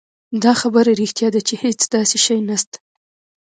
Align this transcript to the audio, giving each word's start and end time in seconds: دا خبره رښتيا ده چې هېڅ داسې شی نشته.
دا 0.43 0.53
خبره 0.61 0.91
رښتيا 1.01 1.27
ده 1.35 1.41
چې 1.47 1.55
هېڅ 1.63 1.79
داسې 1.93 2.17
شی 2.25 2.37
نشته. 2.49 2.77